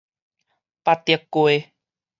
[0.81, 1.71] 八德街